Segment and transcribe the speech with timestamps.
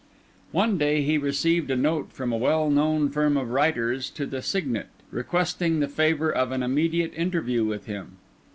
[0.51, 4.41] One day he received a note from a well known firm of Writers to the
[4.41, 8.17] Signet, requesting the favour of an immediate interview with him.